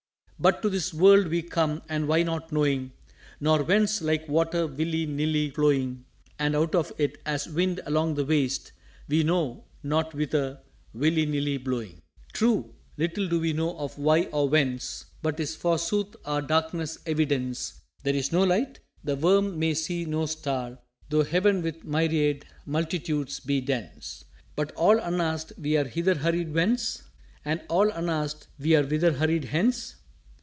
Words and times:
"_But 0.41 0.63
to 0.63 0.69
this 0.71 0.91
world 0.91 1.27
we 1.27 1.43
come 1.43 1.83
and 1.87 2.07
Why 2.07 2.23
not 2.23 2.51
knowing, 2.51 2.93
Nor 3.39 3.61
Whence, 3.63 4.01
like 4.01 4.27
water 4.27 4.65
willy 4.65 5.05
nilly 5.05 5.51
flowing; 5.51 6.05
And 6.39 6.55
out 6.55 6.73
of 6.73 6.91
it, 6.97 7.19
as 7.27 7.47
Wind 7.47 7.79
along 7.85 8.15
the 8.15 8.25
waste, 8.25 8.71
We 9.07 9.21
know 9.21 9.65
not 9.83 10.15
Whither, 10.15 10.59
willy 10.95 11.27
nilly 11.27 11.59
blowing_." 11.59 11.97
"True, 12.33 12.73
little 12.97 13.27
do 13.27 13.39
we 13.39 13.53
know 13.53 13.77
of 13.77 13.99
Why 13.99 14.23
or 14.33 14.49
Whence. 14.49 15.05
But 15.21 15.39
is 15.39 15.55
forsooth 15.55 16.15
our 16.25 16.41
Darkness 16.41 16.97
evidence 17.05 17.79
There 18.01 18.15
is 18.15 18.31
no 18.31 18.43
Light? 18.43 18.79
the 19.03 19.15
worm 19.15 19.59
may 19.59 19.75
see 19.75 20.05
no 20.05 20.25
star 20.25 20.79
Tho' 21.09 21.21
heaven 21.23 21.61
with 21.61 21.83
myriad 21.83 22.47
multitudes 22.65 23.39
be 23.39 23.61
dense." 23.61 24.25
"_But, 24.57 24.71
all 24.75 24.97
unasked, 24.97 25.53
we're 25.59 25.85
hither 25.85 26.15
hurried 26.15 26.51
Whence? 26.51 27.03
And, 27.45 27.61
all 27.69 27.91
unasked, 27.91 28.47
we're 28.57 28.81
Whither 28.87 29.13
hurried 29.13 29.45
hence? 29.45 29.97